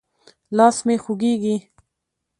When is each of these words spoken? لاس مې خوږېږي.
لاس 0.57 0.77
مې 0.85 0.95
خوږېږي. 1.03 1.55